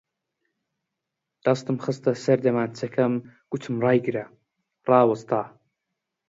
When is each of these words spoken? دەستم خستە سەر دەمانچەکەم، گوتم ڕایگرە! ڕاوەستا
دەستم 1.45 1.75
خستە 1.83 2.11
سەر 2.23 2.39
دەمانچەکەم، 2.45 3.13
گوتم 3.51 3.75
ڕایگرە! 3.85 4.25
ڕاوەستا 4.87 5.41